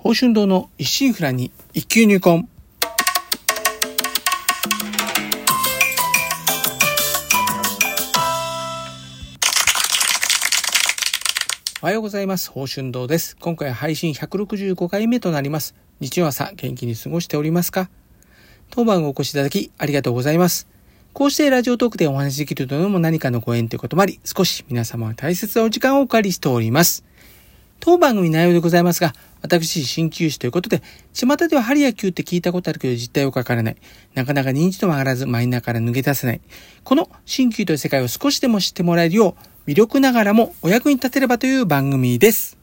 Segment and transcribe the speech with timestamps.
[0.00, 2.46] 宝春堂の一心不乱に一級入魂。
[11.82, 12.46] おはようございます。
[12.46, 13.36] 宝春堂です。
[13.40, 15.74] 今回配信165回目となります。
[15.98, 17.90] 日曜朝、元気に過ごしておりますか？
[18.70, 20.68] 当番をお越しいただき、ありがとうございます。
[21.12, 27.04] こうしてラジオトークでお話しできるというのも何かのご縁ということもあり、少し皆様は大切なお時間をお借りしております。
[27.80, 33.76] 当番組内容でございますが、私、鍼灸師ということで、巷では針や灸って聞いたことあるけど実態をかからない。
[34.14, 36.40] なかなか認知度も上がらず、マイナーから抜け出せない。
[36.84, 39.36] この鍼灸という世界を少しでも知ってもらえるよ
[39.66, 42.58] う、魅力ながらもお役に立てればという番組です。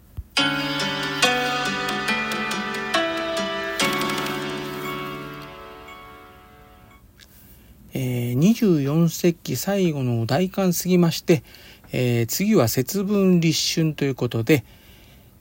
[7.98, 11.44] えー、24節気最後の大寒過ぎまして、
[11.94, 14.66] えー、次は節分立春ということで、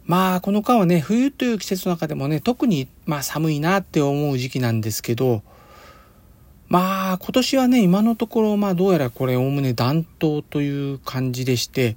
[0.06, 5.42] まあこの間はね冬という季節の中でもね特にまあ寒いなって思う時期なんですけど
[6.69, 11.97] まあ今年はね今のところまあどうやらこれおおむね暖冬という感じでして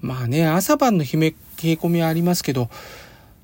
[0.00, 2.70] まあね朝晩の冷え込みはありますけど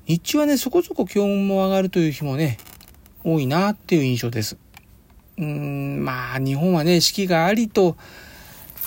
[0.07, 2.57] 日中はねそこそこ気温も上がるという日もね
[3.23, 4.57] 多いなっていう印象です。
[5.37, 7.97] うーんまあ日本はね四季がありと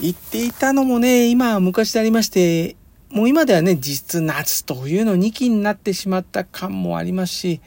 [0.01, 2.77] 言っていたのもね今は昔でありまして
[3.11, 7.61] もう今ではね、実質夏と冬の2期になってしまった感もありますし、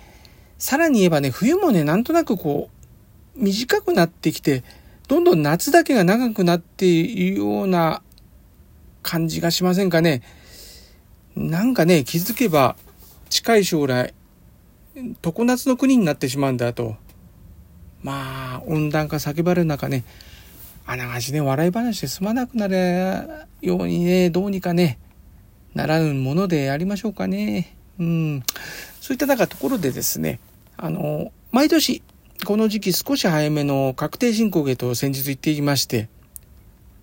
[0.60, 2.70] さらに言えばね、冬もね、なんとなくこ
[3.36, 4.64] う、短くなってきて、
[5.08, 8.04] どんどん夏だけが長くなっているような
[9.02, 10.22] 感じがしませんかね。
[11.36, 12.76] なんかね、気づけば、
[13.30, 14.14] 近い将来、
[15.22, 16.96] 常夏の国になってしまうんだと。
[18.04, 20.04] まあ、温暖化叫ばれる中ね、
[20.86, 25.00] あながちね、笑い話で済まなくなるようにね、どうにかね、
[25.74, 27.76] ならぬものでありましょうかね。
[28.00, 28.44] うん。
[29.00, 30.40] そういった中ところでですね、
[30.78, 32.02] あの、毎年、
[32.46, 36.10] この時期少し早めの確定申告へと先日言っていまして、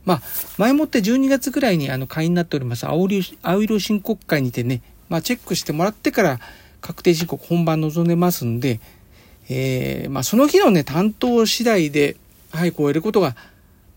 [0.04, 0.22] まあ、
[0.56, 6.40] 前もって12月ぐらいにあの会員になっております青色申告会にてね、まあ、チェックしてもらってから
[6.80, 8.80] 確定申告本番臨んでますんで、
[9.48, 12.16] えー、まあ、その日のね、担当次第で、
[12.50, 13.36] はい、超えることが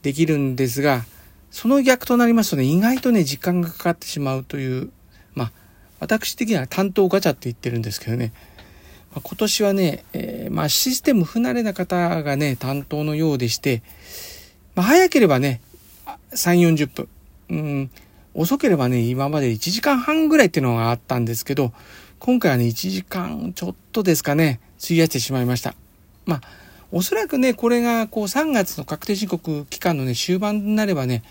[0.01, 1.06] できるんですが、
[1.51, 4.89] その逆となりますとね、意外とね、時間がかかってしまうという、
[5.35, 5.51] まあ、
[6.00, 8.31] 私的には担当ガチャって言ってるんですけどね、
[9.12, 13.84] まあ、今年はね、えー、まあ、システム不慣れな方がね、担当のようでして、
[14.75, 15.61] まあ、早ければね、
[16.31, 17.07] 3、40分。
[17.50, 17.91] うん、
[18.34, 21.73] 遅ければね、今まで1時間半ぐらいっていうのがあったんですけど、
[22.19, 25.75] 今回はね、1時間ちょっとですかね、費やしてしまいました。
[26.25, 26.41] まあ、
[26.94, 31.23] おそらくね、これがこう3月の確定申告期間のね、終盤になればね、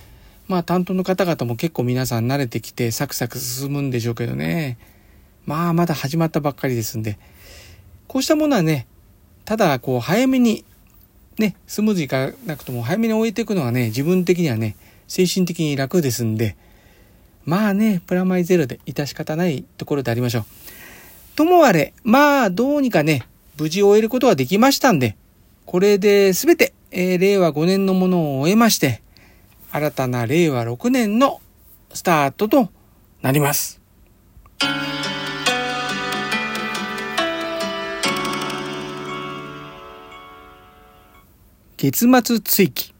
[0.51, 4.79] まあ担当の方々も結構皆さん慣れてきてサクサク進むんでしょうけどね。
[5.47, 7.21] まあまだ始まったばっかりですんで。
[8.09, 8.89] こうしたものはね、
[9.45, 10.65] ただこう早めに
[11.39, 14.75] ね、スムーズにいかなくとも早めに終えていくのがね、自分的にはね、
[15.07, 16.57] 精神的に楽ですんで、
[17.45, 20.45] まあね、プラマイゼロで致し方ないところでありましょう。
[21.37, 23.23] ともあれ、まあどうにかね、
[23.57, 25.17] 無事終えることができましたんで、
[25.65, 29.01] これで全て、えー、令和5年のものを終えまして、
[29.73, 31.41] 新たな令和6年の
[31.93, 32.69] スタートと
[33.23, 33.81] なります。
[41.77, 42.93] 月末追記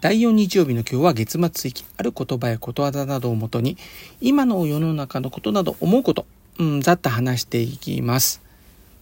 [0.00, 3.78] 第4日曜日の今日は月末追記ある言葉やことわざなどをもとに
[4.20, 6.26] 今の世の中のことなど思うこと、
[6.58, 8.43] うん、ざっと話していきます。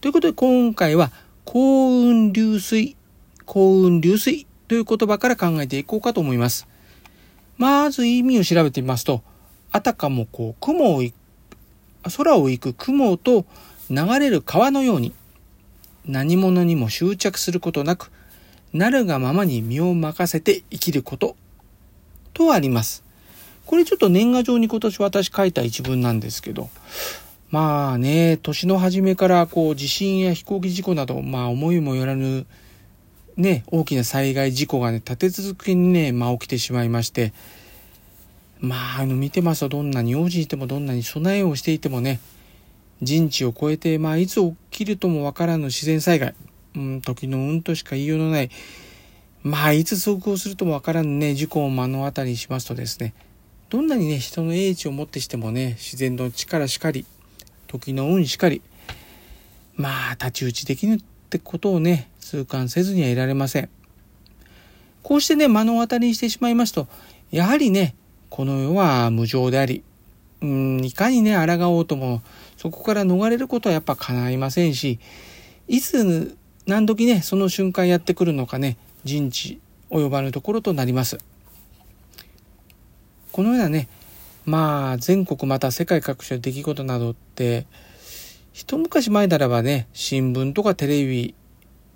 [0.03, 1.13] ということで今回は
[1.45, 2.97] 幸運流水、
[3.45, 6.67] 幸運流水という言葉から考えていこうかと思います。
[7.57, 9.23] まず意味を調べてみますと、
[9.71, 11.03] あたかもこう雲を
[12.17, 13.45] 空を行く雲と
[13.89, 15.13] 流れる川のように
[16.05, 18.11] 何者にも執着することなく、
[18.73, 21.37] なるがままに身を任せて生きること
[22.33, 23.05] とあります。
[23.65, 26.69] これちょっと年賀状に今年私書いた一文なんですけど、
[27.53, 32.47] まあね、年の初めからこう地震や飛行機事故など、まあ思いもよらぬ
[33.37, 37.31] ね、大きな災害事故がね、立て続けにね、まあ起きてしまいまして、
[38.59, 42.19] まあ、あの見てますとどんなに用心してもどんなに備えをしていてもね、
[43.03, 46.33] 人知を超えて、まあいつ起きるともわからぬ自然災害、
[46.75, 48.49] うん、時の運としか言いようのない、
[49.43, 53.13] まあいつ遭遇するともわからぬね、事故を目の当たりにしますとですね、
[53.69, 57.05] どんなにね、人の英知をもってしてもね、自然の力しかり、
[57.73, 58.61] 時の運しかり、
[59.75, 60.99] まあ、太刀打ちできぬっ
[61.29, 63.69] てことをね、痛感せずにはいられません。
[65.01, 66.87] こうしてね、目の当たりにしてしまいますと、
[67.31, 67.95] やはりね、
[68.29, 69.83] この世は無常であり、
[70.41, 72.21] うん、いかにね、抗おうとも、
[72.57, 74.99] そこから逃れることはやっぱ叶いませんし、
[75.67, 76.37] いつ
[76.67, 79.59] 何時ね、その瞬間やってくるのかね、人知
[79.89, 81.17] 及ばぬところとなります。
[83.31, 83.87] このようなね、
[84.45, 87.65] まあ、全国また世界各地の出来事などって、
[88.51, 91.33] 一昔前ならばね、新聞とかテレビ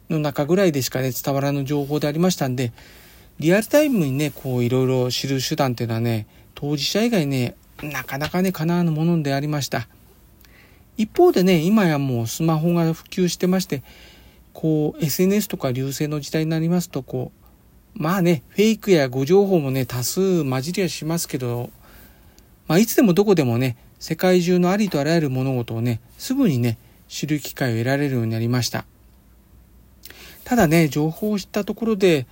[0.10, 2.72] の中ぐらいでしかね、伝わらぬ情報でありましたんで、
[3.40, 9.88] リアルタイムにね、こういろいろ知る手段っていうのはね、当事者以外ね、なかなかね、叶わぬものでありました。
[10.98, 13.84] 一方でね、今やもうスマホが普及してまして、
[14.54, 17.32] こう SNS とか流星の時代になりますと、こ
[17.96, 21.70] う、まあね、フェイクや誤情報もね、多数混じりはしますけど、
[22.68, 26.78] まあいつでもどこでもね、世界中のありとあらゆる物事をね、すぐにね、
[27.08, 28.86] 知る機会を得られるようになりました。
[30.44, 32.26] ただね、情報を知ったところで、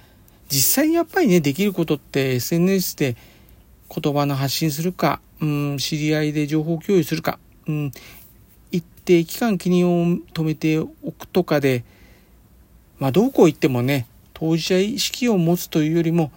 [0.50, 3.16] 実際にやっぱりね、できることって SNS で
[3.90, 7.92] 言葉の発信するか、うん、知り合いで情報共有するか、うん、
[8.72, 9.90] 一定期間気にを
[10.34, 10.88] 止めてお
[11.18, 11.84] くとかで、
[13.00, 16.32] まあ、どこ行ってもね、当事者意識を持つというよりも、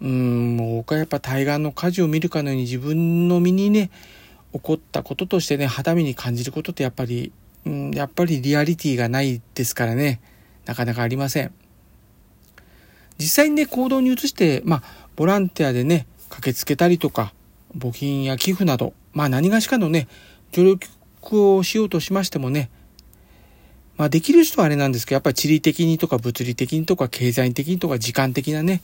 [0.00, 3.90] うーん、もう僕はやっぱ対岸の火事を見るかのように自分の身にね、
[4.52, 7.32] 起こったこととしてね、肌身に感じることってやっぱり、
[7.66, 10.20] うん、やっぱりリアリティがないですからね、
[10.64, 11.52] なかなかありません。
[13.18, 14.82] 実際にね、行動に移して、まあ、
[15.16, 17.32] ボランティアでね、駆けつけたりとか、
[17.76, 20.08] 募金や寄付など、まあ何がしかのね、
[20.52, 22.70] 助力をしようとしましてもね、
[23.96, 28.80] まあできる人はあれなんですけど、やっぱり地理的にとか物理的にとか経済的にとか時間的なね、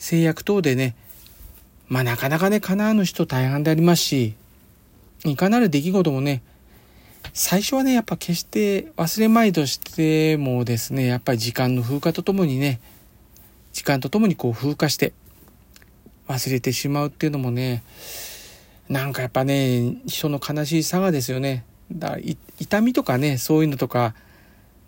[0.00, 0.96] 制約等でね、
[1.86, 4.34] まあなかなかね、叶わぬ人大半でありますし、
[5.24, 6.42] いかなる出来事もね、
[7.32, 12.80] 最初はね、やっぱ決して忘れまいとしてもですね、やっぱり時間の風化とともにね、
[13.72, 15.12] 時間とともにこう風化して
[16.28, 17.82] 忘れてしまうっていうのもね
[18.88, 21.64] なんかやっぱね人の悲しいさがですよね。
[21.92, 22.18] だ
[22.58, 24.14] 痛みとかねそういうのとか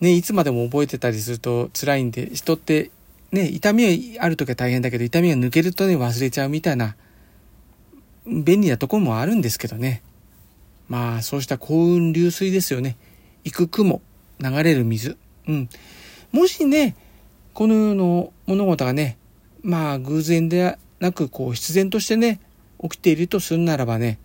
[0.00, 2.90] ねいつまでも覚えてたりすると辛いんで人って
[3.32, 3.84] ね痛み
[4.16, 6.96] はある時は大変だけど痛みが抜けるとね忘れちゃうみたいな
[8.26, 10.02] 便利なとこもあるんですけどね。
[10.88, 12.96] まあそうした幸運流水ですよね。
[13.44, 14.00] 行く雲
[14.38, 15.16] 流れる水。
[15.48, 15.68] うん。
[16.30, 16.94] もしね
[17.54, 19.18] この世の物事がね、
[19.62, 22.40] まあ偶然ではなくこう必然としてね、
[22.82, 24.18] 起きているとするならばね、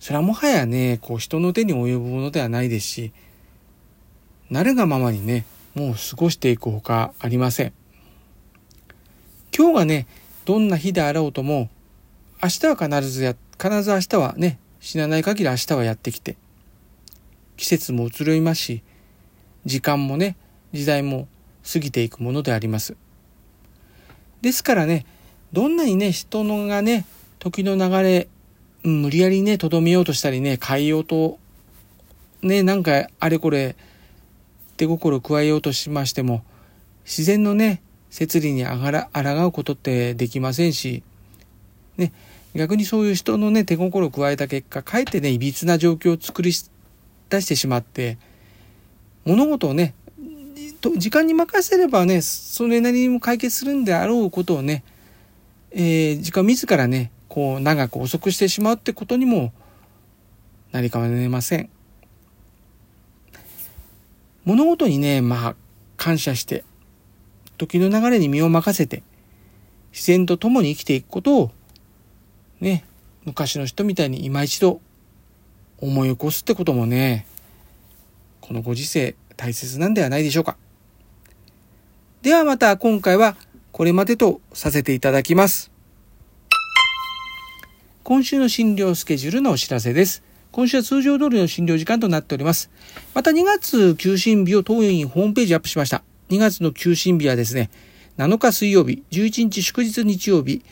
[0.00, 3.12] それはもはやね、こう人の手に及ぶものではないですし、
[4.50, 7.72] 慣れがままにね、もう過ごしていくほかありません。
[9.56, 10.06] 今日がね、
[10.44, 11.70] どんな日であろうとも、
[12.42, 16.36] 明日は必ずや、必ず明日はね、死なない限り明日はやってきて、
[17.56, 18.82] 季節も移ろいますし、
[19.64, 20.36] 時間もね、
[20.72, 21.28] 時代も
[21.72, 22.96] 過ぎていくものであります。
[24.40, 25.06] ですからね、
[25.52, 27.06] どんなにね、人のがね、
[27.38, 28.28] 時の流れ、
[28.82, 31.38] 無理やりね、とどめようとしたりね、変えようと、
[32.42, 33.76] ね、なんかあれこれ、
[34.76, 36.42] 手心を加えようとしましても、
[37.04, 41.02] 自然のね、摂理にあがら、抗うことってできませんし、
[41.96, 42.12] ね、
[42.54, 46.52] 逆にそういう人のね、手心を加えた結果、かえってね、いびつな状況を作り
[47.30, 48.18] 出してしまって、
[49.24, 49.94] 物事をね、
[50.90, 54.82] 時間に任せればねそれなりにも解決するんであろうことをね、
[55.70, 59.52] えー、時間自らねこう長く遅くしてしまうってことにも
[60.72, 61.70] なりかねません。
[64.44, 65.56] 物事にねまあ
[65.96, 66.64] 感謝して
[67.58, 69.02] 時の流れに身を任せて
[69.92, 71.50] 自然と共に生きていくことを
[72.60, 72.84] ね
[73.24, 74.80] 昔の人みたいに今一度
[75.78, 77.26] 思い起こすってこともね
[78.40, 80.56] このご時世大切なんではないでしょうか。
[82.22, 83.36] ではまた今回は
[83.72, 85.72] これまでとさせていただきます。
[88.04, 90.22] 今週の診療スケジュールのお知らせです。
[90.52, 92.70] 今週は通常通りの診療時間となっております。
[93.14, 96.02] また2月休診日を当院ホームページアップしました。
[96.28, 97.70] 2月の休診日はですね、
[98.18, 100.62] 7日水曜日、11日祝日日曜日、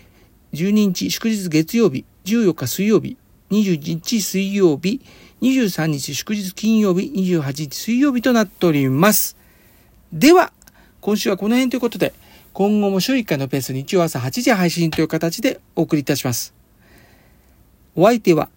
[0.52, 3.16] 12日祝日月曜日、14日水曜日、
[3.50, 5.00] 21日水曜日、
[5.42, 9.37] 23日祝日金曜日、28日水曜日となっております。
[10.12, 10.52] では、
[11.00, 12.12] 今週はこの辺ということで、
[12.52, 16.54] 今後も週1回のペース日曜朝8時配信という形でお送りいたします。
[17.96, 18.50] お相手は、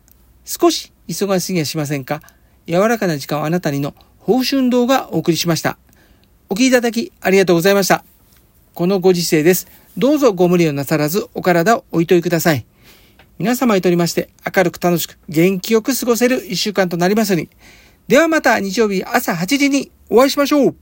[0.45, 2.21] 少し忙しすぎやしませんか？
[2.67, 5.77] 柔らかな時間をあなたにの報春動画お送りしました。
[6.49, 8.03] お聴きいただきありがとうございました。
[8.73, 9.67] このご時世です。
[9.97, 12.65] どうぞご無理をなさらずお体を置いといください。
[13.37, 17.49] 皆様にとりまして明るく楽しく元気よく過ごせる一週間となりますように。
[18.07, 20.75] ではまた日曜日朝8時にお会いしましょう